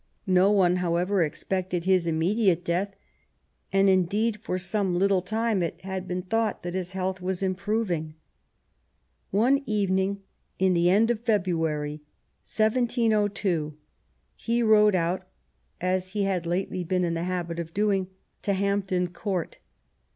[0.25, 2.95] No one, however, expected his immediate death,
[3.71, 8.15] and indeed for some little time it had been thought that his health was improving.
[9.29, 10.23] One evening
[10.57, 12.01] in the end of February,
[12.41, 13.77] 1702,
[14.35, 15.27] he rode out,
[15.79, 18.07] as he had lately been in the habit of doing,
[18.41, 19.59] to Hampton Court.